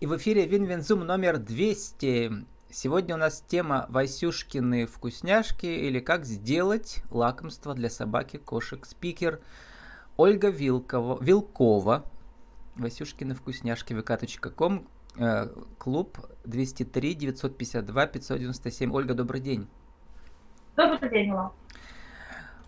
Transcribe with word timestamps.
И 0.00 0.06
в 0.06 0.16
эфире 0.16 0.46
Win-Win 0.46 0.80
Zoom 0.80 1.00
номер 1.00 1.38
200. 1.38 2.46
Сегодня 2.70 3.16
у 3.16 3.18
нас 3.18 3.44
тема 3.48 3.86
Васюшкины 3.88 4.86
вкусняшки 4.86 5.66
или 5.66 5.98
как 5.98 6.24
сделать 6.24 7.02
лакомство 7.10 7.74
для 7.74 7.90
собак 7.90 8.28
и 8.28 8.36
кошек. 8.36 8.86
Спикер 8.86 9.40
Ольга 10.16 10.50
Вилкова, 10.50 11.20
Вилкова, 11.20 12.04
Васюшкины 12.76 13.34
вкусняшки, 13.34 13.92
vk.com, 13.92 14.86
э, 15.16 15.48
club 15.78 16.18
203 16.44 17.14
952 17.14 18.06
597. 18.06 18.94
Ольга, 18.94 19.14
добрый 19.14 19.40
день. 19.40 19.66
Добрый 20.76 21.10
день, 21.10 21.30
Ила. 21.30 21.52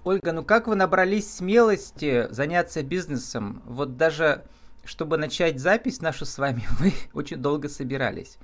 Ольга, 0.02 0.32
ну 0.32 0.42
как 0.42 0.66
вы 0.66 0.74
набрались 0.74 1.32
смелости 1.32 2.26
заняться 2.32 2.82
бизнесом? 2.82 3.62
Вот 3.66 3.96
даже 3.96 4.46
чтобы 4.84 5.16
начать 5.16 5.60
запись 5.60 6.00
нашу 6.00 6.24
с 6.24 6.38
вами, 6.38 6.62
вы 6.78 6.92
очень 7.14 7.38
долго 7.38 7.68
собирались. 7.68 8.38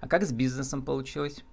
А 0.00 0.08
как 0.08 0.22
с 0.22 0.32
бизнесом 0.32 0.82
получилось? 0.82 1.44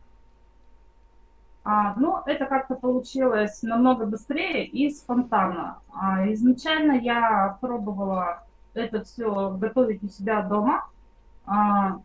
А, 1.64 1.95
ну, 1.95 2.22
это 2.26 2.45
как-то 2.45 2.76
получилось 2.76 3.62
намного 3.62 4.05
быстрее 4.05 4.66
и 4.66 4.90
спонтанно. 4.90 5.80
А, 5.94 6.31
изначально 6.31 6.94
я 6.94 7.58
пробовала 7.59 8.44
это 8.73 9.04
все 9.04 9.52
готовить 9.52 10.04
у 10.04 10.08
себя 10.08 10.42
дома, 10.42 10.88
а, 11.45 12.00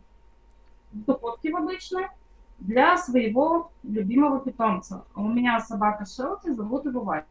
в 0.91 1.05
духовке 1.05 1.51
в 1.51 1.57
обычной, 1.57 2.07
для 2.59 2.97
своего 2.97 3.71
любимого 3.83 4.39
питомца. 4.39 5.05
У 5.15 5.27
меня 5.27 5.59
собака 5.59 6.05
Шелти, 6.05 6.51
зовут 6.51 6.85
его 6.85 7.01
Вайс. 7.01 7.25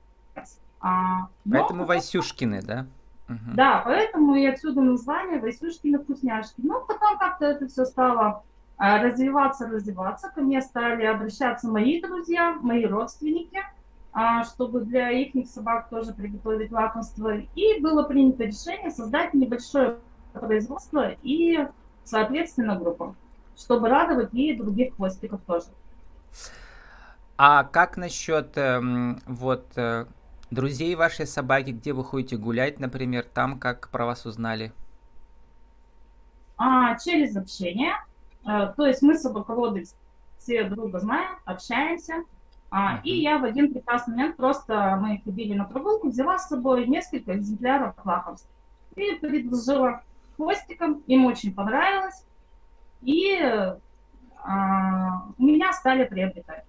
А, 0.81 1.29
Поэтому 1.51 1.85
Васюшкины, 1.85 2.63
да? 2.63 2.87
Угу. 3.29 3.55
Да, 3.55 3.83
поэтому 3.85 4.35
и 4.35 4.45
отсюда 4.47 4.81
название 4.81 5.41
Васюшкины 5.41 5.99
вкусняшки. 5.99 6.61
Но 6.63 6.81
ну, 6.81 6.87
потом 6.87 7.19
как-то 7.19 7.47
это 7.47 7.67
все 7.69 7.85
стало 7.85 8.43
а, 8.77 9.03
развиваться, 9.03 9.69
развиваться. 9.69 10.31
Ко 10.35 10.41
мне 10.41 10.61
стали 10.61 11.05
обращаться 11.05 11.69
мои 11.69 12.01
друзья, 12.01 12.57
мои 12.61 12.85
родственники, 12.85 13.61
а, 14.13 14.45
чтобы 14.45 14.81
для 14.81 15.11
их 15.11 15.47
собак 15.49 15.89
тоже 15.89 16.13
приготовить 16.13 16.73
лакомство. 16.73 17.37
И 17.55 17.81
было 17.81 18.03
принято 18.03 18.45
решение 18.45 18.91
создать 18.91 19.35
небольшое 19.35 19.99
производство 20.33 21.13
и, 21.23 21.67
соответственно, 22.05 22.77
группу, 22.77 23.15
чтобы 23.57 23.89
радовать 23.89 24.35
и 24.35 24.55
других 24.55 24.97
хвостиков 24.97 25.41
тоже. 25.47 25.69
А 27.37 27.65
как 27.65 27.97
насчет 27.97 28.57
эм, 28.57 29.21
вот 29.27 29.67
э, 29.77 30.07
друзей 30.53 30.95
вашей 30.95 31.27
собаки, 31.27 31.71
где 31.71 31.93
вы 31.93 32.05
ходите 32.05 32.37
гулять, 32.37 32.79
например, 32.79 33.25
там 33.25 33.59
как 33.59 33.89
про 33.89 34.07
вас 34.07 34.27
узнали? 34.27 34.73
А, 36.57 36.97
через 36.99 37.37
общение. 37.37 37.95
А, 38.45 38.67
то 38.69 38.87
есть 38.87 39.03
мы 39.03 39.17
собаководы 39.17 39.85
все 40.39 40.65
друга 40.65 41.01
знаем, 41.01 41.39
общаемся. 41.45 42.25
А, 42.71 42.97
uh-huh. 42.97 43.03
И 43.05 43.21
я 43.21 43.39
в 43.39 43.45
один 43.45 43.73
прекрасный 43.73 44.15
момент 44.15 44.37
просто 44.37 44.99
мы 45.01 45.21
ходили 45.25 45.55
на 45.55 45.65
прогулку, 45.65 46.09
взяла 46.09 46.39
с 46.39 46.49
собой 46.49 46.87
несколько 46.87 47.37
экземпляров 47.37 47.95
лакомств 48.05 48.49
и 48.97 49.15
предложила 49.15 50.03
хвостиком, 50.37 51.03
им 51.07 51.27
очень 51.27 51.55
понравилось, 51.55 52.25
и 53.03 53.39
а, 54.43 55.27
у 55.39 55.43
меня 55.43 55.73
стали 55.73 56.05
приобретать. 56.05 56.65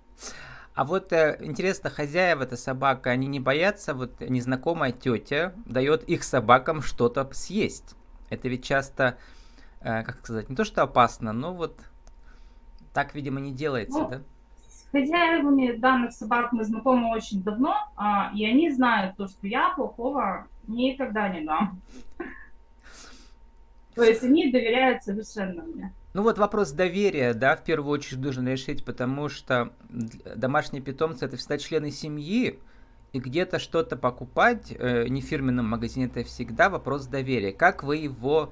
А 0.75 0.85
вот 0.85 1.13
э, 1.13 1.38
интересно, 1.41 1.89
хозяева 1.89 2.43
эта 2.43 2.57
собака, 2.57 3.11
они 3.11 3.27
не 3.27 3.39
боятся, 3.39 3.93
вот 3.93 4.19
незнакомая 4.21 4.91
тетя 4.91 5.53
дает 5.65 6.03
их 6.03 6.23
собакам 6.23 6.81
что-то 6.81 7.30
съесть. 7.31 7.95
Это 8.30 8.47
ведь 8.49 8.63
часто, 8.63 9.17
э, 9.81 10.03
как 10.03 10.19
сказать, 10.19 10.49
не 10.49 10.55
то 10.55 10.65
что 10.65 10.81
опасно, 10.81 11.31
но 11.31 11.53
вот 11.53 11.80
так, 12.91 13.13
видимо, 13.13 13.39
не 13.39 13.52
делается, 13.52 13.99
ну, 13.99 14.09
да? 14.09 14.21
С 14.67 14.89
хозяевами 14.91 15.73
данных 15.73 16.11
собак 16.11 16.52
мы 16.53 16.63
знакомы 16.63 17.11
очень 17.11 17.43
давно, 17.43 17.75
а, 17.95 18.31
и 18.33 18.43
они 18.43 18.71
знают 18.71 19.15
то, 19.15 19.27
что 19.27 19.45
я 19.45 19.69
плохого 19.75 20.48
никогда 20.67 21.30
не 21.30 21.45
дам. 21.45 21.80
То 23.95 24.04
есть 24.04 24.23
они 24.23 24.52
доверяют 24.52 25.04
совершенно 25.04 25.64
мне. 25.64 25.93
Ну 26.14 26.21
вот 26.23 26.37
вопрос 26.37 26.71
доверия, 26.71 27.33
да, 27.33 27.55
в 27.55 27.64
первую 27.64 27.92
очередь 27.92 28.21
нужно 28.21 28.49
решить, 28.49 28.86
потому 28.86 29.30
что 29.30 29.73
домашние 30.36 30.81
питомцы 30.81 31.26
это 31.26 31.37
всегда 31.37 31.58
члены 31.58 31.92
семьи, 31.92 32.59
и 33.14 33.20
где-то 33.20 33.59
что-то 33.59 33.95
покупать 33.95 34.73
э, 34.77 35.08
не 35.08 35.21
в 35.21 35.26
фирменном 35.26 35.67
магазине 35.67 36.08
это 36.08 36.23
всегда 36.23 36.70
вопрос 36.70 37.05
доверия. 37.05 37.52
Как 37.52 37.83
вы 37.83 37.98
его 37.98 38.52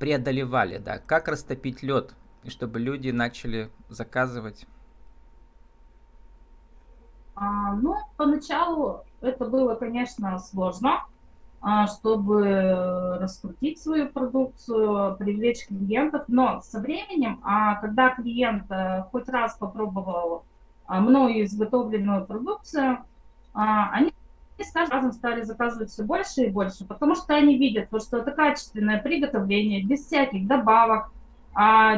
преодолевали, 0.00 0.78
да, 0.78 0.98
как 0.98 1.28
растопить 1.28 1.82
лед, 1.82 2.14
и 2.42 2.50
чтобы 2.50 2.80
люди 2.80 3.10
начали 3.10 3.70
заказывать? 3.88 4.66
А, 7.36 7.74
ну, 7.74 7.96
поначалу 8.16 9.04
это 9.20 9.44
было, 9.44 9.74
конечно, 9.76 10.38
сложно, 10.38 11.04
чтобы 11.86 13.16
раскрутить 13.20 13.80
свою 13.80 14.08
продукцию, 14.08 15.16
привлечь 15.16 15.66
клиентов. 15.66 16.24
Но 16.28 16.60
со 16.60 16.78
временем, 16.78 17.40
а 17.42 17.76
когда 17.76 18.10
клиент 18.10 18.70
э, 18.70 19.04
хоть 19.10 19.28
раз 19.30 19.56
попробовал 19.56 20.44
а, 20.86 21.00
мною 21.00 21.44
изготовленную 21.44 22.26
продукцию, 22.26 22.98
а, 23.54 23.90
они 23.92 24.12
с 24.58 24.72
каждым 24.72 24.98
разом 24.98 25.12
стали 25.12 25.42
заказывать 25.42 25.90
все 25.90 26.04
больше 26.04 26.42
и 26.42 26.50
больше, 26.50 26.84
потому 26.84 27.14
что 27.14 27.34
они 27.34 27.56
видят, 27.56 27.88
что 28.02 28.18
это 28.18 28.30
качественное 28.30 29.00
приготовление, 29.02 29.82
без 29.82 30.06
всяких 30.06 30.46
добавок, 30.46 31.10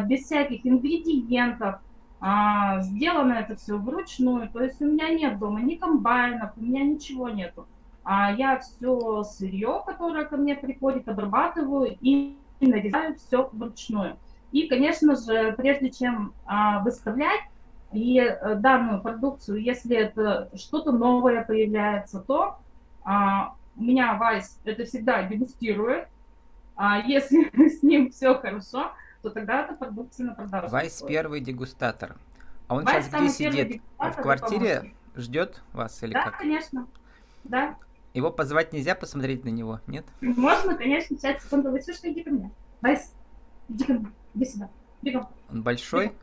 без 0.07 0.25
всяких 0.25 0.65
ингредиентов, 0.65 1.81
сделано 2.81 3.35
это 3.35 3.57
все 3.57 3.77
вручную. 3.77 4.49
То 4.49 4.63
есть 4.63 4.81
у 4.81 4.87
меня 4.87 5.11
нет 5.11 5.39
дома 5.39 5.61
ни 5.61 5.75
комбайнов, 5.75 6.53
у 6.57 6.63
меня 6.63 6.83
ничего 6.83 7.29
нету 7.29 7.67
а 7.67 7.76
я 8.09 8.61
все 8.61 9.25
сырье, 9.25 9.83
которое 9.85 10.25
ко 10.25 10.37
мне 10.37 10.55
приходит, 10.55 11.09
обрабатываю 11.09 11.97
и 12.01 12.39
нарезаю 12.61 13.17
все 13.17 13.49
вручную. 13.53 14.17
И, 14.53 14.69
конечно 14.69 15.17
же, 15.17 15.53
прежде 15.53 15.91
чем 15.91 16.33
а, 16.47 16.81
выставлять 16.81 17.43
и 17.93 18.19
а, 18.21 18.55
данную 18.55 19.01
продукцию, 19.03 19.63
если 19.63 19.97
это 19.97 20.51
что-то 20.55 20.93
новое 20.93 21.45
появляется, 21.45 22.21
то 22.21 22.59
а, 23.05 23.55
у 23.77 23.83
меня 23.83 24.15
Вайс 24.15 24.59
это 24.65 24.85
всегда 24.85 25.25
дегустирует. 25.25 26.09
А 26.77 26.99
если 26.99 27.51
с 27.69 27.83
ним 27.83 28.11
все 28.11 28.35
хорошо, 28.35 28.93
то 29.23 29.31
тогда 29.31 29.65
это 29.65 29.75
продукция 29.75 30.27
на 30.27 30.35
продажу. 30.35 30.69
Вайс 30.69 31.03
первый 31.07 31.41
дегустатор. 31.41 32.17
А 32.69 32.77
он 32.77 32.85
Вайс 32.85 33.07
сейчас 33.07 33.21
где 33.21 33.51
сидит? 33.51 33.83
В 33.99 34.13
квартире 34.23 34.95
ждет 35.17 35.63
вас 35.73 36.03
или 36.03 36.13
да, 36.13 36.23
как? 36.23 36.33
Да, 36.33 36.39
конечно. 36.39 36.87
Да. 37.45 37.77
Его 38.17 38.31
позвать 38.31 38.73
нельзя 38.73 38.95
посмотреть 38.95 39.45
на 39.45 39.51
него, 39.51 39.81
нет? 39.87 40.07
Можно, 40.23 40.75
конечно, 40.75 41.19
сейчас 41.19 41.45
секунду. 41.45 41.71
Вы 41.71 41.83
слышите, 41.83 42.11
иди 42.11 42.23
ко 42.23 42.31
мне. 42.31 42.51
Вайс, 42.81 43.13
иди 43.69 43.85
ко 43.85 43.93
мне. 43.93 44.07
Иди 44.35 44.45
сюда. 44.47 44.71
Бегом. 45.03 45.29
Он 45.51 45.63
большой? 45.63 46.07
Бегом. 46.07 46.19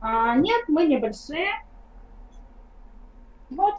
А, 0.00 0.36
нет, 0.36 0.64
мы 0.68 0.86
не 0.86 0.96
большие. 0.96 1.50
Вот. 3.50 3.74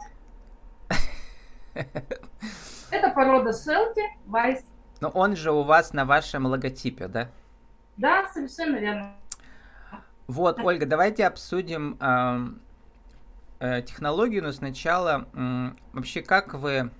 Это 1.74 3.10
порода 3.12 3.52
Шелти, 3.52 4.02
Вайс. 4.26 4.64
Но 5.00 5.08
он 5.08 5.34
же 5.34 5.50
у 5.50 5.64
вас 5.64 5.92
на 5.92 6.04
вашем 6.04 6.46
логотипе, 6.46 7.08
да? 7.08 7.32
Да, 7.96 8.28
совершенно 8.32 8.76
верно. 8.76 9.16
Вот, 10.28 10.60
Ольга, 10.60 10.86
давайте 10.86 11.26
обсудим 11.26 11.98
технологию, 13.86 14.42
но 14.42 14.52
сначала 14.52 15.28
вообще 15.92 16.20
как 16.22 16.54
вы, 16.54 16.90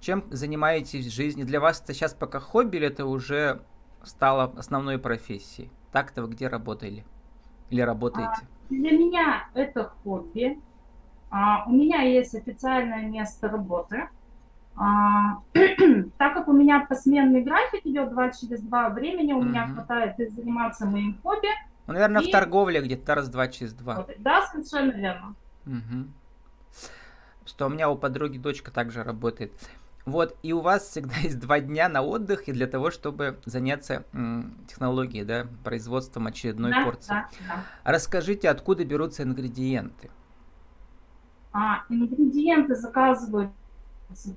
чем 0.00 0.24
занимаетесь 0.30 1.06
в 1.06 1.10
жизни? 1.10 1.44
Для 1.44 1.60
вас 1.60 1.80
это 1.80 1.94
сейчас 1.94 2.14
пока 2.14 2.40
хобби 2.40 2.76
или 2.76 2.88
это 2.88 3.06
уже 3.06 3.62
стало 4.02 4.52
основной 4.56 4.98
профессией? 4.98 5.70
Так-то 5.92 6.22
вы 6.22 6.28
где 6.28 6.48
работали 6.48 7.04
или 7.70 7.80
работаете? 7.80 8.42
А, 8.42 8.46
для 8.70 8.90
меня 8.92 9.48
это 9.54 9.84
хобби. 10.02 10.60
А, 11.30 11.64
у 11.66 11.72
меня 11.72 12.02
есть 12.02 12.34
официальное 12.34 13.06
место 13.06 13.48
работы. 13.48 14.08
А, 14.76 15.38
так 16.18 16.34
как 16.34 16.48
у 16.48 16.52
меня 16.52 16.86
посменный 16.88 17.42
график 17.42 17.84
идет 17.84 18.10
2 18.10 18.30
через 18.30 18.60
2, 18.60 18.90
времени 18.90 19.32
у 19.32 19.42
меня 19.42 19.66
хватает 19.66 20.16
заниматься 20.18 20.86
моим 20.86 21.18
хобби. 21.22 21.48
Ну, 21.86 21.94
наверное, 21.94 22.22
и... 22.22 22.28
в 22.28 22.30
торговле 22.30 22.80
где-то 22.82 23.14
раз-два 23.14 23.48
через 23.48 23.72
два. 23.72 24.06
Да, 24.18 24.46
совершенно 24.46 24.92
верно. 24.92 25.34
Угу. 25.68 26.08
Что 27.46 27.66
у 27.66 27.68
меня 27.68 27.88
у 27.90 27.96
подруги 27.96 28.38
дочка 28.38 28.70
также 28.70 29.02
работает. 29.02 29.52
Вот, 30.04 30.36
и 30.42 30.54
у 30.54 30.60
вас 30.60 30.88
всегда 30.88 31.14
есть 31.22 31.38
два 31.38 31.60
дня 31.60 31.88
на 31.88 32.02
отдых 32.02 32.48
и 32.48 32.52
для 32.52 32.66
того, 32.66 32.90
чтобы 32.90 33.38
заняться 33.44 34.04
м, 34.12 34.56
технологией, 34.66 35.24
да, 35.24 35.46
производством 35.64 36.26
очередной 36.26 36.72
да, 36.72 36.84
порции. 36.84 37.08
Да, 37.08 37.28
да. 37.46 37.64
Расскажите, 37.84 38.48
откуда 38.48 38.84
берутся 38.84 39.22
ингредиенты? 39.22 40.10
А, 41.52 41.84
ингредиенты 41.90 42.74
заказывают 42.74 43.50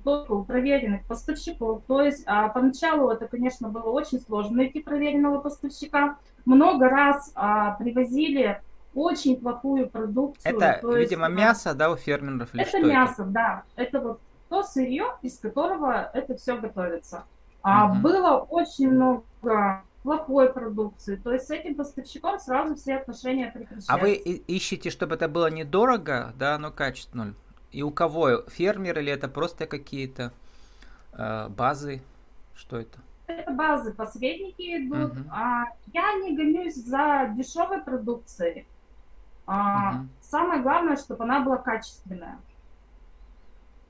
только 0.04 0.32
у 0.32 0.44
проверенных 0.44 1.02
поставщиков. 1.04 1.82
То 1.86 2.02
есть 2.02 2.24
а, 2.26 2.48
поначалу 2.48 3.10
это, 3.10 3.26
конечно, 3.26 3.70
было 3.70 3.88
очень 3.88 4.20
сложно 4.20 4.58
найти 4.58 4.80
проверенного 4.80 5.38
поставщика, 5.38 6.18
много 6.44 6.90
раз 6.90 7.32
а, 7.34 7.72
привозили 7.76 8.60
очень 8.94 9.40
плохую 9.40 9.88
продукцию. 9.88 10.56
Это, 10.56 10.78
то 10.80 10.96
видимо, 10.96 11.26
есть, 11.26 11.38
мясо, 11.38 11.74
да, 11.74 11.90
у 11.90 11.96
фермеров 11.96 12.54
или 12.54 12.62
Это 12.62 12.80
мясо, 12.80 13.22
это? 13.22 13.30
да. 13.30 13.62
Это 13.76 14.00
вот 14.00 14.20
то 14.48 14.62
сырье, 14.62 15.16
из 15.22 15.38
которого 15.38 16.10
это 16.12 16.36
все 16.36 16.58
готовится. 16.58 17.24
А 17.62 17.86
угу. 17.86 18.00
было 18.00 18.36
очень 18.38 18.90
много 18.90 19.82
плохой 20.02 20.52
продукции. 20.52 21.16
То 21.16 21.32
есть 21.32 21.46
с 21.46 21.50
этим 21.50 21.74
поставщиком 21.74 22.38
сразу 22.38 22.74
все 22.74 22.96
отношения 22.96 23.46
прекращаются. 23.46 23.92
А 23.92 23.98
вы 23.98 24.14
ищете, 24.14 24.90
чтобы 24.90 25.14
это 25.14 25.28
было 25.28 25.50
недорого, 25.50 26.32
да, 26.38 26.58
но 26.58 26.70
качественно? 26.70 27.34
И 27.70 27.82
у 27.82 27.90
кого? 27.90 28.42
Фермер 28.48 28.98
или 28.98 29.12
это 29.12 29.28
просто 29.28 29.66
какие-то 29.66 30.32
э, 31.14 31.48
базы? 31.48 32.02
Что 32.54 32.78
это? 32.78 32.98
Это 33.28 33.52
базы, 33.52 33.94
посредники 33.94 34.62
идут. 34.62 35.12
Угу. 35.12 35.30
А, 35.30 35.64
я 35.92 36.14
не 36.18 36.36
гонюсь 36.36 36.74
за 36.74 37.32
дешевой 37.34 37.80
продукцией. 37.80 38.66
А, 39.52 39.90
угу. 39.90 40.08
Самое 40.20 40.62
главное, 40.62 40.96
чтобы 40.96 41.24
она 41.24 41.40
была 41.40 41.58
качественная. 41.58 42.38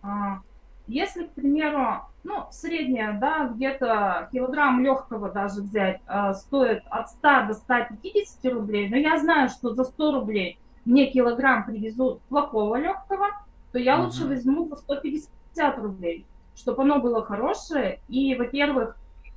А, 0.02 0.40
если, 0.88 1.24
к 1.24 1.34
примеру, 1.34 2.00
ну, 2.24 2.46
средняя, 2.50 3.16
да, 3.16 3.46
где-то 3.46 4.28
килограмм 4.32 4.82
легкого 4.82 5.30
даже 5.30 5.62
взять, 5.62 6.00
а, 6.08 6.34
стоит 6.34 6.82
от 6.90 7.10
100 7.10 7.46
до 7.46 7.54
150 7.54 8.52
рублей, 8.52 8.88
но 8.88 8.96
я 8.96 9.20
знаю, 9.20 9.48
что 9.50 9.72
за 9.72 9.84
100 9.84 10.12
рублей 10.12 10.58
мне 10.84 11.12
килограмм 11.12 11.64
привезут 11.64 12.20
плохого 12.22 12.74
легкого, 12.74 13.28
то 13.70 13.78
я 13.78 13.96
угу. 13.96 14.06
лучше 14.06 14.26
возьму 14.26 14.66
за 14.66 14.74
150 14.74 15.78
рублей, 15.78 16.26
чтобы 16.56 16.82
оно 16.82 16.98
было 16.98 17.24
хорошее, 17.24 18.00
и, 18.08 18.34
во-первых, 18.34 18.96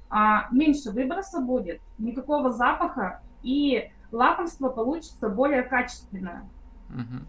а, 0.10 0.48
меньше 0.50 0.90
выброса 0.90 1.40
будет, 1.40 1.82
никакого 2.00 2.50
запаха, 2.50 3.22
и 3.44 3.92
лакомство 4.16 4.70
получится 4.70 5.30
более 5.30 5.64
качественное. 5.64 6.48
Угу. 6.90 7.26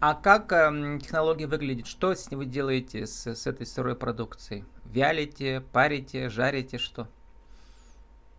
А 0.00 0.14
как 0.14 0.52
э, 0.52 0.98
технология 1.00 1.46
выглядит? 1.46 1.86
Что 1.86 2.14
с 2.14 2.30
вы 2.30 2.44
делаете 2.44 3.06
с, 3.06 3.26
с 3.26 3.46
этой 3.46 3.66
сырой 3.66 3.96
продукцией? 3.96 4.64
Вялите, 4.84 5.62
парите, 5.72 6.28
жарите, 6.28 6.78
что? 6.78 7.08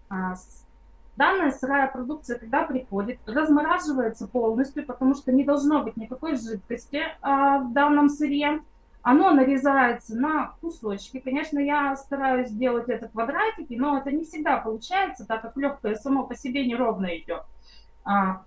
А, 0.10 0.36
данная 1.16 1.52
сырая 1.52 1.88
продукция, 1.88 2.38
когда 2.38 2.64
приходит, 2.64 3.20
размораживается 3.26 4.28
полностью, 4.28 4.86
потому 4.86 5.16
что 5.16 5.32
не 5.32 5.44
должно 5.44 5.84
быть 5.84 5.98
никакой 5.98 6.38
жидкости 6.38 7.02
а, 7.22 7.60
в 7.60 7.74
данном 7.74 8.10
сырье. 8.10 8.62
Оно 9.02 9.32
нарезается 9.32 10.16
на 10.16 10.54
кусочки. 10.62 11.20
Конечно, 11.20 11.60
я 11.60 11.96
стараюсь 11.96 12.50
сделать 12.50 12.90
это 12.90 13.08
квадратики, 13.08 13.76
но 13.76 14.00
это 14.00 14.12
не 14.12 14.24
всегда 14.24 14.58
получается, 14.58 15.26
так 15.28 15.44
как 15.44 15.58
легкое 15.58 15.96
само 15.96 16.24
по 16.24 16.36
себе 16.36 16.66
неровно 16.66 17.16
идет. 17.18 17.44
А, 18.06 18.44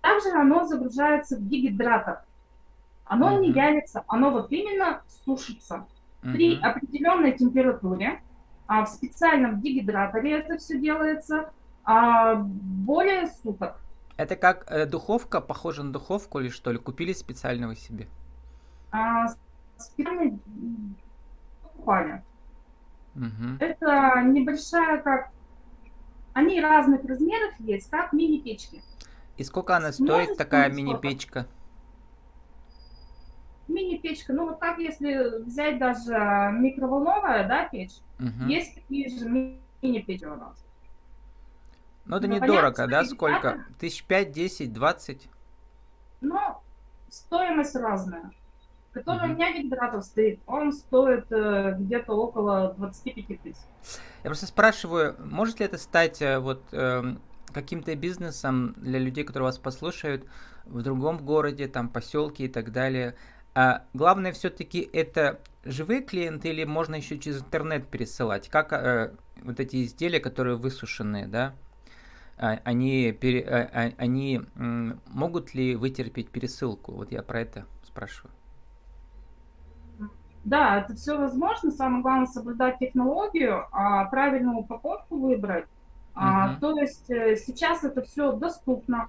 также 0.00 0.30
оно 0.30 0.64
загружается 0.64 1.36
в 1.36 1.46
дегидратор. 1.48 2.22
Оно 3.04 3.36
uh-huh. 3.36 3.40
не 3.40 3.52
вялится, 3.52 4.04
оно 4.06 4.30
вот 4.30 4.50
именно 4.52 5.02
сушится. 5.24 5.86
Uh-huh. 6.22 6.32
При 6.32 6.60
определенной 6.60 7.32
температуре, 7.32 8.22
а 8.66 8.84
в 8.84 8.88
специальном 8.88 9.60
дегидраторе 9.60 10.38
это 10.38 10.58
все 10.58 10.78
делается, 10.78 11.50
а, 11.84 12.34
более 12.34 13.26
суток. 13.28 13.80
Это 14.18 14.36
как 14.36 14.70
э, 14.70 14.84
духовка, 14.84 15.40
похожа 15.40 15.82
на 15.82 15.92
духовку 15.92 16.40
или 16.40 16.48
что 16.48 16.72
ли? 16.72 16.78
Купили 16.78 17.12
специального 17.12 17.76
себе? 17.76 18.08
А, 18.90 19.28
специальный 19.76 20.38
покупали. 21.62 22.22
Угу. 23.14 23.56
Это 23.60 24.22
небольшая, 24.22 25.00
как... 25.02 25.30
Они 26.32 26.60
разных 26.60 27.04
размеров 27.04 27.54
есть, 27.58 27.90
как 27.90 28.12
мини-печки. 28.12 28.82
И 29.36 29.44
сколько 29.44 29.76
она 29.76 29.92
стоит, 29.92 30.36
такая 30.36 30.70
мини-печка? 30.70 31.46
Мини-печка, 33.68 34.32
ну 34.32 34.48
вот 34.48 34.60
так, 34.60 34.78
если 34.78 35.42
взять 35.42 35.78
даже 35.78 36.14
микроволновая, 36.52 37.46
да, 37.46 37.68
печь, 37.68 37.96
угу. 38.18 38.48
есть 38.48 38.74
такие 38.74 39.08
же 39.10 39.28
мини-печи 39.28 40.24
у 40.24 40.36
нас. 40.36 40.64
Ну 42.06 42.16
это 42.16 42.26
недорого, 42.26 42.86
да, 42.86 43.04
сколько? 43.04 43.66
Тысяч 43.78 44.04
пять, 44.04 44.32
десять, 44.32 44.72
двадцать? 44.72 45.28
Ну, 46.20 46.38
стоимость 47.10 47.76
разная. 47.76 48.30
Который 48.92 49.26
угу. 49.26 49.32
у 49.32 49.36
меня 49.36 49.52
гидратор 49.56 50.02
стоит, 50.02 50.40
он 50.46 50.72
стоит 50.72 51.30
э, 51.30 51.76
где-то 51.78 52.12
около 52.12 52.74
25 52.78 53.42
тысяч. 53.42 53.56
Я 54.24 54.30
просто 54.30 54.46
спрашиваю, 54.46 55.14
может 55.18 55.60
ли 55.60 55.66
это 55.66 55.78
стать 55.78 56.22
э, 56.22 56.38
вот 56.38 56.62
э, 56.72 57.02
каким-то 57.52 57.94
бизнесом 57.96 58.74
для 58.78 58.98
людей, 58.98 59.24
которые 59.24 59.48
вас 59.48 59.58
послушают 59.58 60.24
в 60.64 60.82
другом 60.82 61.18
городе, 61.18 61.68
там, 61.68 61.88
поселке 61.88 62.44
и 62.44 62.48
так 62.48 62.72
далее. 62.72 63.14
А 63.54 63.84
главное 63.92 64.32
все-таки 64.32 64.88
это 64.92 65.40
живые 65.64 66.02
клиенты 66.02 66.48
или 66.48 66.64
можно 66.64 66.94
еще 66.96 67.18
через 67.18 67.40
интернет 67.42 67.88
пересылать? 67.88 68.48
Как 68.48 68.72
э, 68.72 69.14
вот 69.42 69.60
эти 69.60 69.84
изделия, 69.84 70.20
которые 70.20 70.56
высушенные, 70.56 71.26
да, 71.26 71.54
а, 72.36 72.60
они, 72.64 73.12
пере, 73.12 73.42
а, 73.42 73.68
а 73.72 73.92
они 73.98 74.42
могут 74.54 75.54
ли 75.54 75.74
вытерпеть 75.74 76.30
пересылку? 76.30 76.92
Вот 76.92 77.10
я 77.10 77.22
про 77.22 77.40
это 77.40 77.66
спрашиваю. 77.82 78.32
Да, 80.48 80.78
это 80.78 80.94
все 80.94 81.18
возможно. 81.18 81.70
Самое 81.70 82.02
главное 82.02 82.26
соблюдать 82.26 82.78
технологию, 82.78 83.66
а 83.70 84.06
правильную 84.06 84.58
упаковку 84.58 85.18
выбрать. 85.18 85.66
А, 86.14 86.56
то 86.56 86.76
есть 86.76 87.08
э, 87.10 87.36
сейчас 87.36 87.84
это 87.84 88.02
все 88.02 88.32
доступно. 88.32 89.08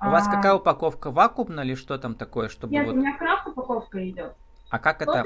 У 0.00 0.10
вас 0.10 0.26
а, 0.26 0.30
какая 0.32 0.54
упаковка? 0.54 1.10
Вакуумная 1.10 1.64
или 1.64 1.76
что 1.76 1.96
там 1.98 2.14
такое? 2.14 2.48
Чтобы 2.48 2.74
Нет, 2.74 2.86
вот... 2.86 2.96
у 2.96 2.98
меня 2.98 3.16
крафт 3.16 3.46
упаковка 3.46 4.06
идет. 4.08 4.34
А 4.68 4.78
как 4.78 5.00
это? 5.00 5.24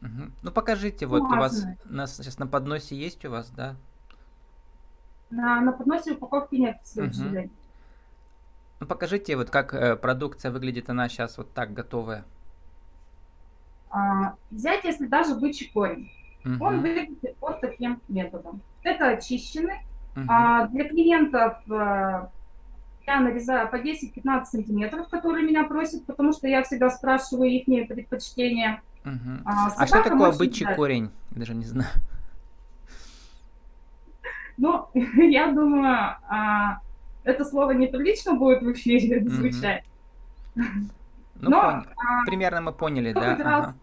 Угу. 0.00 0.30
Ну 0.42 0.50
покажите, 0.52 1.06
вот 1.06 1.22
у 1.22 1.36
вас 1.36 1.64
на, 1.84 2.06
сейчас 2.06 2.38
на 2.38 2.46
подносе 2.46 2.94
есть 2.94 3.24
у 3.24 3.30
вас, 3.30 3.50
да? 3.50 3.74
На, 5.30 5.60
на 5.60 5.72
подносе 5.72 6.12
упаковки 6.12 6.54
нет, 6.54 6.76
к 6.82 6.86
сожалению. 6.86 7.46
Угу. 7.46 7.52
Ну 8.80 8.86
покажите, 8.86 9.36
вот 9.36 9.50
как 9.50 9.74
э, 9.74 9.96
продукция 9.96 10.50
выглядит, 10.50 10.88
она 10.88 11.08
сейчас 11.08 11.36
вот 11.36 11.52
так 11.52 11.72
готовая. 11.72 12.24
А, 13.94 14.34
взять, 14.50 14.82
если 14.82 15.06
даже 15.06 15.36
бычий 15.36 15.70
корень. 15.72 16.10
Угу. 16.44 16.64
Он 16.64 16.80
выглядит 16.80 17.36
вот 17.40 17.60
таким 17.60 18.00
методом. 18.08 18.60
Это 18.82 19.10
очищенный. 19.10 19.78
Угу. 20.16 20.26
А, 20.28 20.66
для 20.66 20.88
клиентов 20.88 21.58
а, 21.70 22.28
я 23.06 23.20
нарезаю 23.20 23.70
по 23.70 23.76
10-15 23.76 24.44
сантиметров, 24.46 25.08
которые 25.08 25.46
меня 25.46 25.62
просят, 25.62 26.04
потому 26.06 26.32
что 26.32 26.48
я 26.48 26.64
всегда 26.64 26.90
спрашиваю 26.90 27.48
их 27.50 27.66
предпочтения. 27.66 28.82
Угу. 29.04 29.42
А, 29.44 29.68
а 29.76 29.86
что 29.86 30.02
такое 30.02 30.32
бычий 30.32 30.64
ждать. 30.64 30.76
корень? 30.76 31.10
даже 31.30 31.54
не 31.54 31.64
знаю. 31.64 31.90
Ну, 34.56 34.88
я 34.94 35.52
думаю, 35.52 36.16
а, 36.28 36.80
это 37.22 37.44
слово 37.44 37.72
неприлично 37.72 38.34
будет 38.34 38.62
в 38.62 38.72
эфире 38.72 39.20
угу. 39.20 39.30
звучать. 39.30 39.84
Ну, 40.56 41.50
Но, 41.50 41.60
пон... 41.60 41.86
а, 41.96 42.24
примерно 42.26 42.60
мы 42.60 42.72
поняли, 42.72 43.12
да? 43.12 43.34
Ага. 43.34 43.74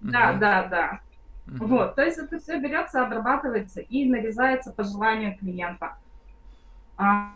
Да, 0.00 0.30
угу. 0.30 0.40
да, 0.40 0.66
да. 0.68 1.00
Вот, 1.46 1.94
то 1.94 2.04
есть 2.04 2.18
это 2.18 2.38
все 2.38 2.60
берется, 2.60 3.02
обрабатывается 3.02 3.80
и 3.80 4.08
нарезается 4.08 4.70
по 4.70 4.84
желанию 4.84 5.36
клиента. 5.38 5.96
А, 6.98 7.32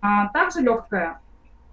а 0.00 0.28
также 0.28 0.60
mm-hmm. 0.60 1.18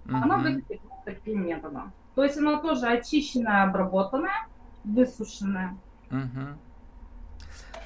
она 0.06 0.36
выглядит 0.38 0.80
таким 1.04 1.44
методом. 1.44 1.92
То 2.14 2.22
есть 2.22 2.38
она 2.38 2.58
тоже 2.60 2.86
очищенная, 2.86 3.64
обработанная, 3.64 4.46
высушенная. 4.84 5.76
Mm-hmm. 6.10 6.56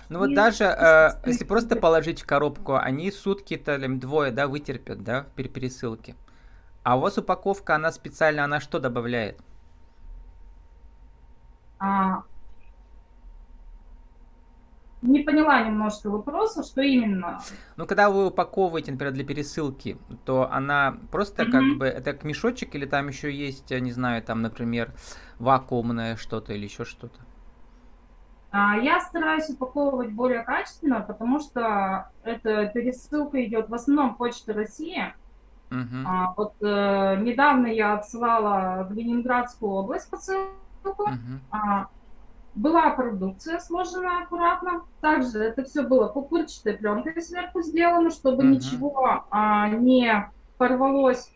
Ну 0.08 0.18
вот 0.18 0.30
и 0.30 0.34
даже 0.34 0.64
э, 0.64 1.10
если 1.24 1.44
просто 1.44 1.76
положить 1.76 2.22
в 2.22 2.26
коробку, 2.26 2.76
они 2.76 3.10
сутки-то 3.10 3.78
двое, 3.98 4.30
да, 4.30 4.46
вытерпят, 4.46 5.02
да, 5.02 5.22
в 5.22 5.32
пересылке. 5.32 6.14
А 6.82 6.96
у 6.96 7.00
вас 7.00 7.18
упаковка, 7.18 7.74
она 7.74 7.90
специально, 7.90 8.44
она 8.44 8.60
что 8.60 8.78
добавляет? 8.78 9.40
А, 11.78 12.22
не 15.06 15.20
поняла 15.20 15.62
немножко 15.62 16.10
вопроса, 16.10 16.62
что 16.62 16.82
именно. 16.82 17.40
Ну, 17.76 17.86
когда 17.86 18.10
вы 18.10 18.26
упаковываете, 18.26 18.92
например, 18.92 19.14
для 19.14 19.24
пересылки, 19.24 19.98
то 20.24 20.50
она 20.50 20.98
просто 21.10 21.42
mm-hmm. 21.42 21.50
как 21.50 21.78
бы, 21.78 21.86
это 21.86 22.12
к 22.12 22.24
мешочек 22.24 22.74
или 22.74 22.86
там 22.86 23.08
еще 23.08 23.32
есть, 23.32 23.70
я 23.70 23.80
не 23.80 23.92
знаю, 23.92 24.22
там, 24.22 24.42
например, 24.42 24.92
вакуумное 25.38 26.16
что-то 26.16 26.52
или 26.52 26.64
еще 26.64 26.84
что-то? 26.84 27.20
А, 28.50 28.76
я 28.76 29.00
стараюсь 29.00 29.50
упаковывать 29.50 30.12
более 30.12 30.42
качественно, 30.42 31.00
потому 31.00 31.40
что 31.40 32.10
эта 32.22 32.66
пересылка 32.66 33.44
идет 33.44 33.68
в 33.68 33.74
основном 33.74 34.14
Почта 34.14 34.54
России. 34.54 35.12
Uh-huh. 35.68 36.04
А, 36.06 36.32
вот 36.36 36.54
э, 36.62 37.16
недавно 37.22 37.66
я 37.66 37.94
отсылала 37.94 38.86
в 38.88 38.92
Ленинградскую 38.92 39.72
область 39.72 40.08
посылку. 40.08 40.52
Uh-huh. 40.84 41.38
А, 41.50 41.88
была 42.56 42.90
продукция 42.90 43.60
сложена 43.60 44.22
аккуратно. 44.22 44.82
Также 45.00 45.38
это 45.40 45.62
все 45.64 45.82
было 45.82 46.08
пупырчатой 46.08 46.74
пленкой 46.74 47.22
сверху 47.22 47.62
сделано, 47.62 48.10
чтобы 48.10 48.42
uh-huh. 48.42 48.48
ничего 48.48 49.26
а, 49.30 49.68
не 49.68 50.28
порвалось. 50.56 51.30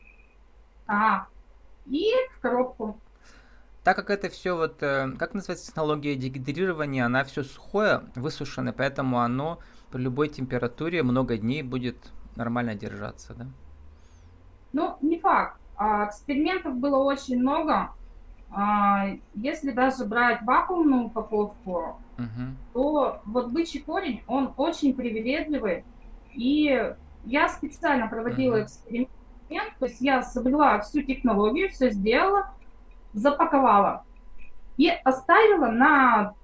А, 0.87 1.27
и 1.87 2.11
в 2.33 2.41
коробку. 2.41 2.99
Так 3.85 3.97
как 3.97 4.11
это 4.11 4.29
все 4.29 4.57
вот, 4.57 4.83
э, 4.83 5.13
как 5.19 5.35
называется 5.35 5.67
технология 5.67 6.15
дегидрирования, 6.15 7.07
она 7.07 7.25
все 7.25 7.45
сухое, 7.45 8.03
высушенное, 8.15 8.73
поэтому 8.73 9.21
оно 9.21 9.59
при 9.91 10.03
любой 10.03 10.29
температуре 10.29 11.03
много 11.03 11.39
дней 11.39 11.63
будет 11.63 11.97
нормально 12.37 12.75
держаться, 12.75 13.35
да? 13.35 13.47
Ну, 14.73 14.97
не 15.01 15.19
факт. 15.19 15.59
А, 15.77 16.07
экспериментов 16.07 16.77
было 16.77 16.99
очень 16.99 17.39
много. 17.39 17.91
А, 18.53 19.07
если 19.35 19.71
даже 19.71 20.05
брать 20.05 20.43
вакуумную 20.43 21.05
упаковку, 21.05 22.01
uh-huh. 22.17 22.55
то 22.73 23.21
вот 23.25 23.49
бычий 23.51 23.81
корень, 23.81 24.23
он 24.27 24.53
очень 24.57 24.95
привередливый. 24.95 25.85
И 26.35 26.95
я 27.25 27.49
специально 27.49 28.09
проводила 28.09 28.57
uh-huh. 28.57 28.65
эксперимент, 28.65 29.11
то 29.79 29.87
есть 29.87 30.01
я 30.01 30.23
соблюла 30.23 30.81
всю 30.81 31.03
технологию, 31.03 31.71
все 31.71 31.91
сделала, 31.91 32.53
запаковала 33.13 34.05
и 34.77 34.89
оставила 34.89 35.67
на 35.67 36.35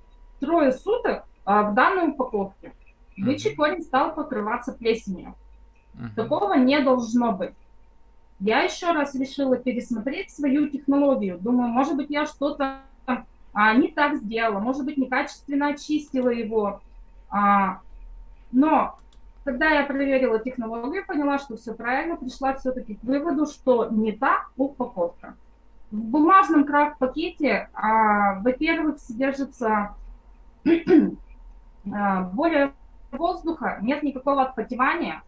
трое 0.41 0.73
суток 0.73 1.25
а, 1.45 1.71
в 1.71 1.75
данной 1.75 2.09
упаковке. 2.09 2.73
Бычий 3.17 3.53
uh-huh. 3.53 3.57
корень 3.57 3.83
стал 3.83 4.15
покрываться 4.15 4.73
плесенью. 4.73 5.35
Uh-huh. 5.95 6.15
Такого 6.15 6.55
не 6.55 6.79
должно 6.81 7.33
быть. 7.33 7.55
Я 8.39 8.63
еще 8.63 8.93
раз 8.93 9.15
решила 9.15 9.57
пересмотреть 9.57 10.31
свою 10.31 10.69
технологию. 10.69 11.39
Думаю, 11.39 11.69
может 11.69 11.97
быть, 11.97 12.11
я 12.11 12.27
что-то 12.27 12.81
а, 13.53 13.75
не 13.75 13.89
так 13.89 14.17
сделала, 14.17 14.59
может 14.59 14.85
быть, 14.85 14.99
некачественно 14.99 15.69
очистила 15.69 16.29
его. 16.29 16.83
А, 17.31 17.81
но 18.53 18.99
когда 19.45 19.71
я 19.71 19.85
проверила 19.85 20.39
технологию, 20.39 21.07
поняла, 21.07 21.39
что 21.39 21.57
все 21.57 21.73
правильно, 21.73 22.17
пришла 22.17 22.55
все-таки 22.55 22.97
к 22.97 23.03
выводу, 23.03 23.47
что 23.47 23.89
не 23.91 24.13
та 24.13 24.45
упаковка. 24.57 25.37
В 25.91 25.97
бумажном 25.97 26.65
крафт-пакете, 26.65 27.71
а, 27.73 28.41
во-первых, 28.41 28.99
содержится 28.99 29.95
а, 31.95 32.23
более 32.25 32.73
воздуха, 33.13 33.79
нет 33.81 34.03
никакого 34.03 34.43
отпотевания, 34.43 35.23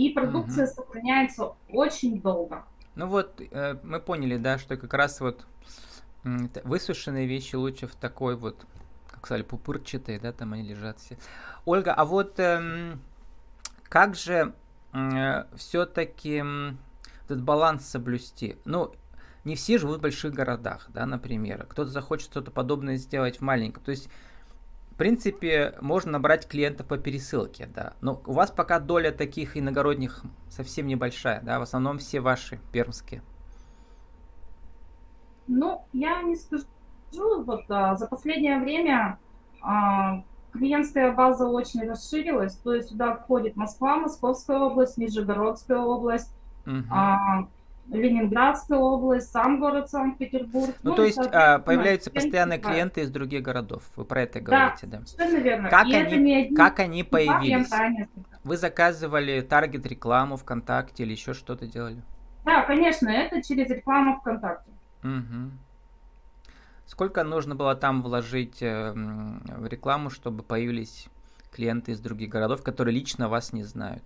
и 0.00 0.14
продукция 0.14 0.66
угу. 0.66 0.74
сохраняется 0.74 1.52
очень 1.68 2.20
долго. 2.22 2.64
Ну 2.94 3.06
вот, 3.06 3.40
э, 3.40 3.76
мы 3.82 4.00
поняли, 4.00 4.38
да, 4.38 4.58
что 4.58 4.76
как 4.76 4.94
раз 4.94 5.20
вот 5.20 5.46
высушенные 6.22 7.26
вещи 7.26 7.54
лучше 7.54 7.86
в 7.86 7.94
такой 7.94 8.36
вот, 8.36 8.66
как 9.10 9.26
сказали, 9.26 9.42
пупырчатые, 9.42 10.18
да, 10.18 10.32
там 10.32 10.54
они 10.54 10.62
лежат 10.62 10.98
все. 11.00 11.18
Ольга, 11.66 11.92
а 11.92 12.04
вот 12.04 12.38
э, 12.40 12.96
как 13.82 14.14
же 14.14 14.54
э, 14.92 15.44
все-таки 15.56 16.42
этот 17.24 17.42
баланс 17.42 17.86
соблюсти? 17.86 18.56
Ну, 18.64 18.92
не 19.44 19.54
все 19.54 19.78
живут 19.78 19.98
в 19.98 20.02
больших 20.02 20.32
городах, 20.32 20.86
да, 20.88 21.04
например. 21.04 21.66
Кто-то 21.68 21.90
захочет 21.90 22.30
что-то 22.30 22.50
подобное 22.50 22.96
сделать 22.96 23.38
в 23.38 23.40
маленьком. 23.42 23.82
То 23.82 23.90
есть 23.90 24.08
принципе, 25.00 25.74
можно 25.80 26.12
набрать 26.12 26.46
клиентов 26.46 26.86
по 26.86 26.98
пересылке, 26.98 27.66
да. 27.74 27.94
Но 28.02 28.20
у 28.26 28.34
вас 28.34 28.50
пока 28.50 28.78
доля 28.78 29.12
таких 29.12 29.56
иногородних 29.56 30.22
совсем 30.50 30.86
небольшая, 30.86 31.40
да, 31.40 31.58
в 31.58 31.62
основном 31.62 31.96
все 31.96 32.20
ваши 32.20 32.60
пермские. 32.70 33.22
Ну, 35.46 35.86
я 35.94 36.22
не 36.22 36.36
скажу, 36.36 36.66
вот 37.14 37.62
а, 37.70 37.96
за 37.96 38.08
последнее 38.08 38.60
время 38.60 39.18
а, 39.62 40.22
клиентская 40.52 41.12
база 41.12 41.46
очень 41.46 41.88
расширилась, 41.88 42.56
то 42.56 42.74
есть 42.74 42.90
сюда 42.90 43.14
входит 43.14 43.56
Москва, 43.56 43.96
Московская 43.96 44.58
область, 44.58 44.98
Нижегородская 44.98 45.78
область, 45.78 46.30
угу. 46.66 46.84
а, 46.90 47.48
Ленинградская 47.90 48.78
область, 48.78 49.30
сам 49.30 49.58
город 49.58 49.90
Санкт-Петербург. 49.90 50.74
Ну, 50.82 50.90
ну 50.90 50.96
то 50.96 51.04
есть 51.04 51.18
а, 51.32 51.58
появляются 51.58 52.10
постоянные 52.10 52.58
клиенты 52.58 53.02
из 53.02 53.10
других 53.10 53.42
городов, 53.42 53.82
вы 53.96 54.04
про 54.04 54.22
это 54.22 54.40
говорите, 54.40 54.86
да? 54.86 54.98
Да, 54.98 55.06
совершенно 55.06 55.42
верно. 55.42 55.68
Как, 55.68 55.86
И 55.88 55.94
они, 55.94 56.34
один, 56.34 56.54
как 56.54 56.78
они 56.78 57.02
появились? 57.02 57.70
Вы 58.44 58.56
заказывали 58.56 59.40
таргет 59.40 59.86
рекламу 59.86 60.36
ВКонтакте 60.36 61.02
или 61.02 61.12
еще 61.12 61.34
что-то 61.34 61.66
делали? 61.66 62.00
Да, 62.44 62.62
конечно, 62.62 63.08
это 63.08 63.42
через 63.42 63.68
рекламу 63.70 64.18
ВКонтакте. 64.20 64.70
Угу. 65.02 65.50
Сколько 66.86 67.22
нужно 67.22 67.54
было 67.54 67.74
там 67.74 68.02
вложить 68.02 68.62
э, 68.62 68.92
в 68.92 69.66
рекламу, 69.66 70.10
чтобы 70.10 70.42
появились 70.42 71.06
клиенты 71.52 71.92
из 71.92 72.00
других 72.00 72.30
городов, 72.30 72.62
которые 72.62 72.94
лично 72.94 73.28
вас 73.28 73.52
не 73.52 73.64
знают? 73.64 74.02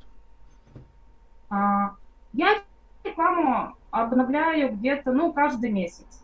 А, 1.50 1.94
я 2.32 2.62
рекламу 3.14 3.76
обновляю 3.90 4.74
где-то, 4.76 5.12
ну, 5.12 5.32
каждый 5.32 5.70
месяц. 5.70 6.22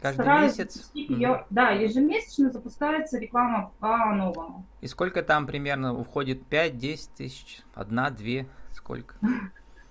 Каждый 0.00 0.22
Стараюсь 0.22 0.58
месяц? 0.58 0.90
Ее, 0.94 1.28
mm 1.28 1.46
Да, 1.50 1.70
ежемесячно 1.70 2.50
запускается 2.50 3.18
реклама 3.18 3.70
по-новому. 3.80 4.64
И 4.80 4.86
сколько 4.86 5.22
там 5.22 5.46
примерно 5.46 5.94
уходит? 5.94 6.42
5-10 6.50 7.10
тысяч? 7.16 7.60
Одна, 7.74 8.08
две? 8.10 8.46
Сколько? 8.72 9.16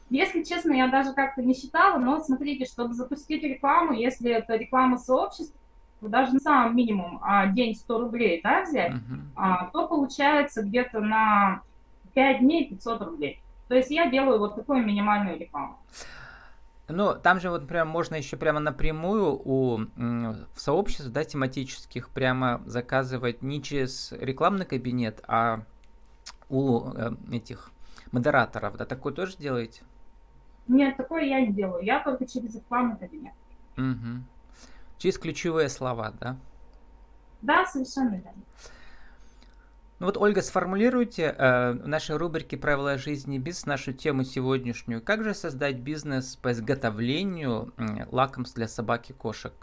Если 0.10 0.42
честно, 0.42 0.74
я 0.74 0.88
даже 0.88 1.14
как-то 1.14 1.44
не 1.44 1.54
считала, 1.54 2.00
но 2.00 2.20
смотрите, 2.20 2.66
чтобы 2.66 2.96
запустить 2.96 3.44
рекламу, 3.44 3.94
если 3.94 4.32
это 4.32 4.56
реклама 4.56 4.98
сообщества, 4.98 5.56
даже 6.02 6.34
на 6.34 6.40
самом 6.40 6.76
минимум 6.76 7.20
а, 7.22 7.46
день 7.46 7.76
100 7.76 8.00
рублей 8.00 8.42
да, 8.42 8.64
взять, 8.64 8.94
uh-huh. 8.94 9.20
а, 9.36 9.66
то 9.66 9.88
получается 9.88 10.64
где-то 10.64 11.02
на 11.02 11.62
5 12.16 12.40
дней 12.40 12.70
500 12.70 13.02
рублей. 13.04 13.42
То 13.70 13.76
есть 13.76 13.92
я 13.92 14.10
делаю 14.10 14.40
вот 14.40 14.56
такую 14.56 14.84
минимальную 14.84 15.40
рекламу. 15.40 15.78
Ну, 16.88 17.14
там 17.14 17.40
же 17.40 17.52
вот 17.52 17.68
прям 17.68 17.88
можно 17.88 18.16
еще 18.16 18.36
прямо 18.36 18.60
напрямую 18.60 19.40
у 19.46 19.78
в 19.96 20.60
сообществах, 20.60 21.14
да, 21.14 21.24
тематических 21.24 22.10
прямо 22.10 22.64
заказывать 22.66 23.44
не 23.44 23.62
через 23.62 24.12
рекламный 24.12 24.66
кабинет, 24.66 25.24
а 25.28 25.66
у 26.50 26.90
э, 26.90 27.12
этих 27.32 27.70
модераторов, 28.12 28.76
да, 28.76 28.86
такое 28.86 29.14
тоже 29.14 29.38
делаете? 29.38 29.84
Нет, 30.68 30.98
такое 30.98 31.26
я 31.26 31.42
не 31.42 31.54
делаю, 31.54 31.86
я 31.86 32.04
только 32.04 32.26
через 32.26 32.56
рекламный 32.56 32.98
кабинет. 32.98 33.34
Угу. 33.78 34.24
Через 34.98 35.20
ключевые 35.20 35.70
слова, 35.70 36.12
да? 36.20 36.38
Да, 37.44 37.68
совершенно 37.68 38.16
верно. 38.16 38.42
Ну 40.00 40.06
вот, 40.06 40.16
Ольга, 40.16 40.42
сформулируйте 40.42 41.24
э, 41.24 41.74
в 41.74 41.88
нашей 41.88 42.16
рубрике 42.16 42.56
«Правила 42.56 42.98
жизни 42.98 43.38
без» 43.38 43.66
нашу 43.66 43.92
тему 43.92 44.24
сегодняшнюю. 44.24 45.04
Как 45.04 45.26
же 45.26 45.34
создать 45.34 45.80
бизнес 45.80 46.38
по 46.38 46.54
изготовлению 46.54 47.74
э, 47.76 48.06
лакомств 48.10 48.56
для 48.56 48.70
собак 48.70 49.10
и 49.10 49.14
кошек? 49.14 49.54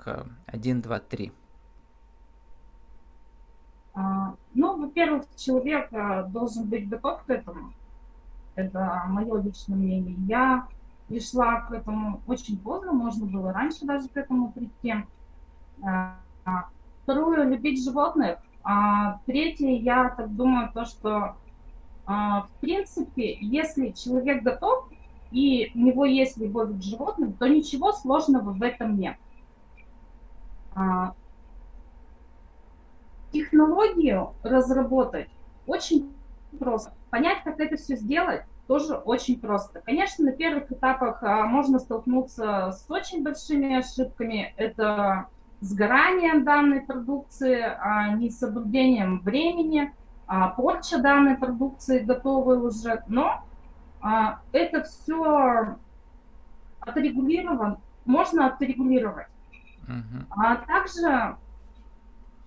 Один, 0.44 0.82
два, 0.82 0.98
три. 0.98 1.32
А, 3.94 4.34
ну, 4.52 4.78
во-первых, 4.78 5.24
человек 5.36 5.90
э, 5.90 6.26
должен 6.28 6.66
быть 6.66 6.86
готов 6.86 7.22
к 7.22 7.30
этому. 7.30 7.72
Это 8.56 9.04
мое 9.06 9.40
личное 9.40 9.76
мнение. 9.76 10.16
Я 10.28 10.68
пришла 11.08 11.62
к 11.62 11.72
этому 11.72 12.20
очень 12.26 12.58
поздно, 12.58 12.92
можно 12.92 13.24
было 13.24 13.54
раньше 13.54 13.86
даже 13.86 14.06
к 14.10 14.16
этому 14.18 14.52
прийти. 14.52 14.96
Э, 15.82 16.10
второе, 17.04 17.44
любить 17.44 17.82
животных 17.82 18.36
а, 18.68 19.20
третье, 19.26 19.68
я 19.68 20.08
так 20.08 20.34
думаю, 20.34 20.72
то, 20.72 20.84
что 20.84 21.36
а, 22.04 22.42
в 22.42 22.50
принципе, 22.60 23.38
если 23.40 23.90
человек 23.92 24.42
готов 24.42 24.88
и 25.30 25.70
у 25.76 25.78
него 25.78 26.04
есть 26.04 26.36
любовь 26.36 26.76
к 26.76 26.82
животным, 26.82 27.32
то 27.32 27.46
ничего 27.46 27.92
сложного 27.92 28.50
в 28.50 28.60
этом 28.60 28.98
нет. 28.98 29.18
А, 30.74 31.14
технологию 33.30 34.34
разработать 34.42 35.28
очень 35.68 36.12
просто. 36.58 36.92
Понять, 37.10 37.44
как 37.44 37.60
это 37.60 37.76
все 37.76 37.94
сделать, 37.94 38.42
тоже 38.66 38.96
очень 38.96 39.38
просто. 39.38 39.80
Конечно, 39.80 40.24
на 40.24 40.32
первых 40.32 40.72
этапах 40.72 41.22
можно 41.22 41.78
столкнуться 41.78 42.72
с 42.72 42.90
очень 42.90 43.22
большими 43.22 43.78
ошибками. 43.78 44.52
Это 44.56 45.28
сгоранием 45.66 46.44
данной 46.44 46.80
продукции, 46.80 47.60
а 47.60 48.10
несоблюдением 48.10 49.20
времени, 49.20 49.92
а 50.26 50.48
порча 50.48 50.98
данной 50.98 51.36
продукции 51.36 52.00
готовой 52.00 52.58
уже. 52.58 53.02
Но 53.08 53.42
а, 54.00 54.40
это 54.52 54.82
все 54.82 55.76
отрегулировано, 56.80 57.80
можно 58.04 58.46
отрегулировать. 58.46 59.26
Uh-huh. 59.86 60.24
А 60.30 60.56
также 60.56 61.36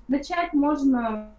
начать 0.08 0.54
можно 0.54 1.32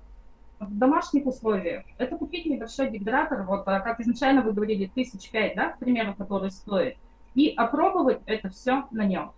в 0.58 0.76
домашних 0.76 1.26
условиях. 1.26 1.84
Это 1.98 2.16
купить 2.16 2.46
небольшой 2.46 2.90
гидратор, 2.90 3.42
вот 3.44 3.66
а, 3.66 3.80
как 3.80 4.00
изначально 4.00 4.42
вы 4.42 4.52
говорили, 4.52 4.90
тысяч 4.94 5.30
пять, 5.30 5.56
да, 5.56 5.70
к 5.70 5.78
примеру, 5.78 6.14
который 6.14 6.50
стоит, 6.50 6.96
и 7.34 7.54
опробовать 7.56 8.20
это 8.26 8.50
все 8.50 8.86
на 8.90 9.04
нем. 9.04 9.32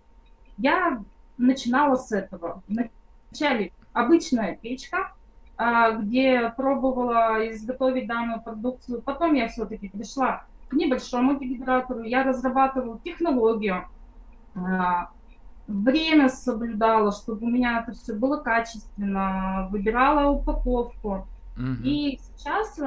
Я 0.57 1.01
начинала 1.37 1.95
с 1.95 2.11
этого. 2.11 2.63
Вначале 2.67 3.71
обычная 3.93 4.55
печка, 4.55 5.13
а, 5.57 5.91
где 5.91 6.53
пробовала 6.55 7.49
изготовить 7.51 8.07
данную 8.07 8.41
продукцию. 8.41 9.01
Потом 9.01 9.33
я 9.33 9.47
все-таки 9.47 9.89
пришла 9.89 10.45
к 10.67 10.73
небольшому 10.73 11.37
гидратору, 11.39 12.03
я 12.03 12.23
разрабатывала 12.23 12.99
технологию, 13.03 13.87
а, 14.55 15.09
время 15.67 16.29
соблюдала, 16.29 17.11
чтобы 17.11 17.45
у 17.45 17.49
меня 17.49 17.81
это 17.81 17.97
все 17.97 18.13
было 18.13 18.37
качественно, 18.37 19.67
выбирала 19.71 20.29
упаковку. 20.29 21.27
Угу. 21.55 21.83
И 21.83 22.19
сейчас 22.19 22.79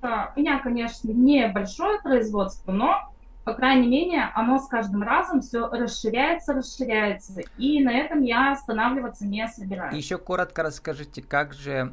а, 0.00 0.32
у 0.34 0.40
меня, 0.40 0.58
конечно, 0.58 1.10
небольшое 1.10 2.00
производство, 2.00 2.72
но 2.72 3.13
по 3.44 3.52
крайней 3.52 3.88
мере, 3.88 4.30
оно 4.34 4.58
с 4.58 4.66
каждым 4.68 5.02
разом 5.02 5.42
все 5.42 5.68
расширяется, 5.68 6.54
расширяется. 6.54 7.42
И 7.58 7.84
на 7.84 7.92
этом 7.92 8.22
я 8.22 8.52
останавливаться 8.52 9.26
не 9.26 9.46
собираюсь. 9.48 9.94
Еще 9.94 10.16
коротко 10.16 10.62
расскажите, 10.62 11.22
как 11.22 11.52
же 11.52 11.92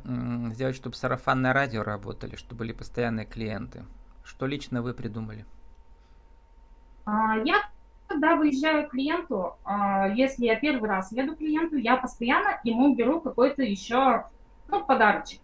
сделать, 0.54 0.76
чтобы 0.76 0.96
сарафанное 0.96 1.52
радио 1.52 1.84
работали, 1.84 2.36
чтобы 2.36 2.60
были 2.60 2.72
постоянные 2.72 3.26
клиенты? 3.26 3.84
Что 4.24 4.46
лично 4.46 4.82
вы 4.82 4.94
придумали? 4.94 5.46
А, 7.06 7.38
я 7.44 7.56
когда 8.08 8.36
выезжаю 8.36 8.88
к 8.88 8.92
клиенту, 8.92 9.56
а, 9.64 10.08
если 10.10 10.46
я 10.46 10.56
первый 10.58 10.90
раз 10.90 11.12
еду 11.12 11.34
к 11.34 11.40
клиенту, 11.40 11.78
я 11.78 11.96
постоянно 11.98 12.60
ему 12.64 12.94
беру 12.94 13.22
какой-то 13.22 13.64
еще 13.64 14.26
ну, 14.68 14.84
подарочек. 14.84 15.40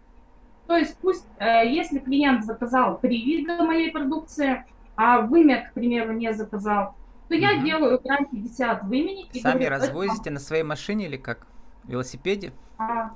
То 0.66 0.76
есть 0.76 0.98
пусть, 0.98 1.26
э, 1.38 1.66
если 1.66 1.98
клиент 1.98 2.44
заказал 2.44 2.98
три 2.98 3.24
вида 3.24 3.62
моей 3.64 3.90
продукции, 3.90 4.66
а 4.98 5.20
вымя, 5.20 5.70
к 5.70 5.74
примеру, 5.74 6.12
не 6.12 6.34
заказал, 6.34 6.96
то 7.28 7.34
угу. 7.36 7.40
я 7.40 7.62
делаю 7.62 8.00
грамм 8.02 8.26
50 8.26 8.82
вымени. 8.82 9.26
И 9.32 9.40
Сами 9.40 9.64
говорю, 9.64 9.70
развозите 9.70 10.30
на 10.30 10.40
своей 10.40 10.64
машине 10.64 11.06
или 11.06 11.16
как? 11.16 11.46
Велосипеде? 11.84 12.52
А... 12.78 13.12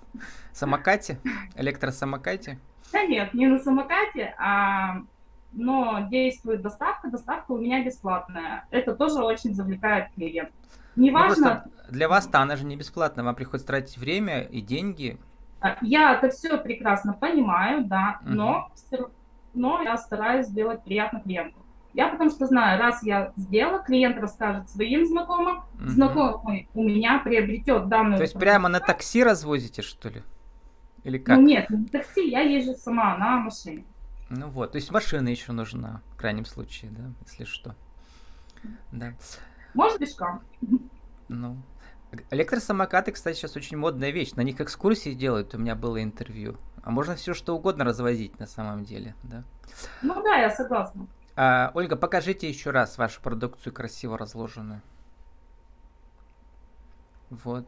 Самокате? 0.53 1.19
Электросамокате? 1.57 2.61
Да 2.93 3.05
нет, 3.05 3.35
не 3.35 3.49
на 3.49 3.59
самокате, 3.59 4.33
а 4.39 4.99
но 5.53 6.07
действует 6.09 6.63
доставка, 6.63 7.11
доставка 7.11 7.51
у 7.53 7.59
меня 7.59 7.85
бесплатная. 7.85 8.65
Это 8.71 8.95
тоже 8.95 9.23
очень 9.23 9.53
завлекает 9.53 10.11
клиент. 10.15 10.51
Неважно... 10.95 11.65
Ну, 11.67 11.91
для 11.91 12.09
вас-то 12.09 12.39
она 12.41 12.55
же 12.57 12.65
не 12.65 12.77
бесплатная, 12.77 13.25
вам 13.25 13.35
приходится 13.35 13.67
тратить 13.67 13.99
время 13.99 14.43
и 14.43 14.61
деньги. 14.61 15.19
А, 15.61 15.77
я 15.83 16.15
это 16.15 16.31
все 16.31 16.57
прекрасно 16.59 17.13
понимаю, 17.13 17.85
да, 17.85 18.21
угу. 18.23 18.31
но, 18.31 18.71
но 19.53 19.83
я 19.83 19.97
стараюсь 19.97 20.47
сделать 20.47 20.85
приятно 20.85 21.21
клиенту. 21.21 21.62
Я 21.95 22.09
потому 22.09 22.31
что 22.31 22.47
знаю, 22.47 22.81
раз 22.81 23.03
я 23.03 23.33
сделала, 23.37 23.81
клиент 23.81 24.19
расскажет 24.19 24.71
своим 24.71 25.07
знакомым, 25.07 25.59
угу. 25.75 25.89
знакомый 25.89 26.69
у 26.75 26.83
меня 26.83 27.19
приобретет 27.19 27.89
данную... 27.89 28.17
То 28.17 28.23
есть 28.23 28.39
прямо 28.39 28.69
на 28.69 28.81
такси 28.81 29.23
развозите, 29.23 29.83
что 29.83 30.09
ли? 30.09 30.23
Или 31.05 31.19
как? 31.19 31.37
Ну 31.37 31.43
нет, 31.43 31.69
на 31.69 31.85
такси, 31.87 32.31
я 32.31 32.41
езжу 32.41 32.75
сама 32.75 33.17
на 33.19 33.39
машине. 33.39 33.85
Ну 34.31 34.49
вот, 34.49 34.73
то 34.73 34.77
есть 34.77 34.91
машина 34.91 35.29
еще 35.29 35.53
нужна, 35.53 36.01
в 36.15 36.17
крайнем 36.17 36.47
случае, 36.47 36.91
да, 36.93 37.11
если 37.27 37.45
что. 37.45 37.75
Да. 38.91 39.13
Может 39.75 39.99
пешком. 39.99 40.41
Ну. 41.29 41.59
Электросамокаты, 42.31 43.13
кстати, 43.13 43.37
сейчас 43.37 43.57
очень 43.57 43.77
модная 43.77 44.11
вещь. 44.11 44.33
На 44.33 44.43
них 44.43 44.61
экскурсии 44.61 45.15
делают, 45.15 45.55
у 45.55 45.59
меня 45.59 45.75
было 45.75 46.03
интервью. 46.03 46.57
А 46.83 46.91
можно 46.91 47.17
все 47.17 47.33
что 47.33 47.57
угодно 47.57 47.85
развозить 47.85 48.39
на 48.39 48.47
самом 48.47 48.85
деле, 48.85 49.15
да? 49.23 49.45
Ну 50.03 50.23
да, 50.23 50.37
я 50.37 50.51
согласна. 50.51 51.07
А, 51.35 51.71
Ольга, 51.75 51.97
покажите 51.97 52.49
еще 52.49 52.71
раз 52.71 52.99
вашу 52.99 53.21
продукцию 53.23 53.73
красиво 53.73 54.19
разложенную. 54.19 54.83
Вот. 57.31 57.67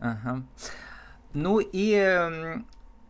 Ага. 0.00 0.42
Ну 1.32 1.60
и 1.60 2.62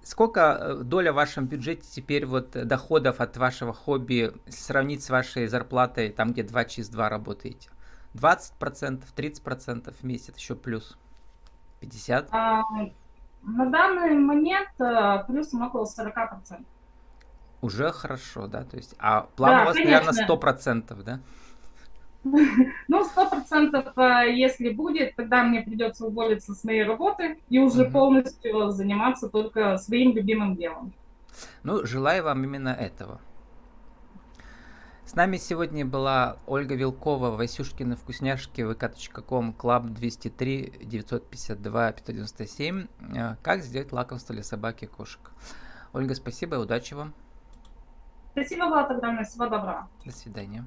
сколько 0.04 0.40
э, 0.40 0.74
доля 0.84 1.12
в 1.12 1.16
вашем 1.16 1.46
бюджете 1.46 1.82
теперь 1.90 2.24
вот 2.24 2.50
доходов 2.52 3.20
от 3.20 3.36
вашего 3.36 3.72
хобби 3.72 4.32
сравнить 4.48 5.02
с 5.02 5.10
вашей 5.10 5.48
зарплатой, 5.48 6.10
там 6.10 6.32
где 6.32 6.44
2 6.44 6.64
через 6.66 6.88
2 6.88 7.08
работаете? 7.08 7.70
20%, 8.14 9.02
30% 9.16 9.92
в 9.92 10.04
месяц, 10.04 10.36
еще 10.36 10.54
плюс 10.54 10.97
50%? 11.80 12.28
А, 12.30 12.62
на 13.42 13.66
данный 13.70 14.14
момент 14.14 14.70
э, 14.78 15.25
плюсом 15.26 15.62
около 15.62 15.84
40%. 15.84 16.64
Уже 17.64 17.92
хорошо, 17.92 18.46
да? 18.46 18.62
То 18.64 18.76
есть, 18.76 18.94
а 18.98 19.22
план 19.36 19.50
да, 19.50 19.62
у 19.62 19.64
вас, 19.64 19.74
конечно. 19.76 19.92
наверное, 19.92 20.24
сто 20.24 20.36
процентов, 20.36 21.02
да? 21.02 21.20
Ну, 22.88 23.04
сто 23.04 23.26
процентов, 23.26 23.96
э, 23.96 24.34
если 24.34 24.68
будет, 24.68 25.16
тогда 25.16 25.42
мне 25.44 25.62
придется 25.62 26.04
уволиться 26.04 26.54
с 26.54 26.62
моей 26.64 26.84
работы 26.84 27.38
и 27.48 27.58
уже 27.58 27.84
угу. 27.84 27.92
полностью 27.92 28.70
заниматься 28.70 29.30
только 29.30 29.78
своим 29.78 30.14
любимым 30.14 30.56
делом. 30.56 30.92
Ну, 31.62 31.86
желаю 31.86 32.24
вам 32.24 32.44
именно 32.44 32.68
этого. 32.68 33.18
С 35.06 35.14
нами 35.14 35.38
сегодня 35.38 35.86
была 35.86 36.36
Ольга 36.46 36.74
Вилкова, 36.74 37.30
Васюшкина 37.30 37.96
вкусняшки, 37.96 38.60
vk.com, 38.60 39.54
клаб 39.54 39.86
203 39.86 40.80
952 40.82 41.92
597. 41.92 42.86
Как 43.42 43.62
сделать 43.62 43.90
лакомство 43.90 44.34
для 44.34 44.44
собаки 44.44 44.84
и 44.84 44.86
кошек. 44.86 45.30
Ольга, 45.94 46.14
спасибо 46.14 46.56
и 46.56 46.58
удачи 46.58 46.92
вам. 46.92 47.14
Спасибо, 48.34 48.64
Влад, 48.66 48.90
огромное. 48.90 49.23
Всего 49.25 49.44
доброго. 49.44 49.88
До 50.04 50.10
свидания. 50.10 50.64